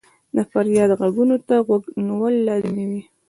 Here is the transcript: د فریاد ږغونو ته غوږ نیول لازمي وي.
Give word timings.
د 0.35 0.37
فریاد 0.51 0.91
ږغونو 0.99 1.35
ته 1.47 1.55
غوږ 1.67 1.83
نیول 2.07 2.35
لازمي 2.47 2.85
وي. 2.89 3.01